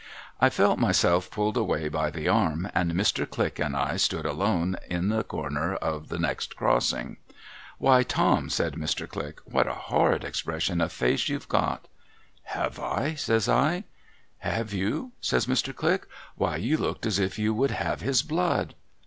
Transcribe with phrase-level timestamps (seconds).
[0.39, 3.29] I felt myself pulled away by the arm, and Mr.
[3.29, 7.17] Click and I stood alone at the corner of the next crossing.'
[7.77, 9.07] Why, Tom,' said Mr.
[9.07, 11.87] Click,' what a horrid expression of face you've got!'
[12.37, 13.83] * Have I?' says I.'
[14.39, 15.71] Have you?' says Mr.
[15.75, 18.73] Click.' Why, you looked as if you would have his blood.'